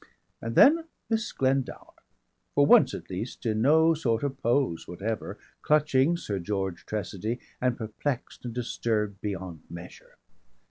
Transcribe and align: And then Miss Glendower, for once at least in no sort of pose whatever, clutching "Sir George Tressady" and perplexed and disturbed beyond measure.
And 0.41 0.55
then 0.55 0.85
Miss 1.11 1.31
Glendower, 1.31 1.93
for 2.55 2.65
once 2.65 2.95
at 2.95 3.11
least 3.11 3.45
in 3.45 3.61
no 3.61 3.93
sort 3.93 4.23
of 4.23 4.35
pose 4.41 4.87
whatever, 4.87 5.37
clutching 5.61 6.17
"Sir 6.17 6.39
George 6.39 6.87
Tressady" 6.87 7.37
and 7.61 7.77
perplexed 7.77 8.43
and 8.43 8.51
disturbed 8.51 9.21
beyond 9.21 9.61
measure. 9.69 10.17